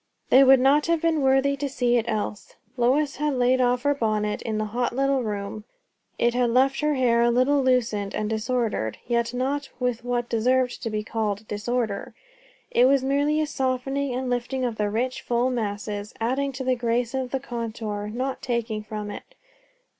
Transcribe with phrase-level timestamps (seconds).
[0.31, 2.55] They would not have been worthy to see it else.
[2.75, 5.63] Lois had laid off her bonnet in the hot little room;
[6.17, 10.81] it had left her hair a little loosened and disordered; yet not with what deserved
[10.81, 12.15] to be called disorder;
[12.71, 16.75] it was merely a softening and lifting of the rich, full masses, adding to the
[16.75, 19.35] grace of the contour, not taking from it.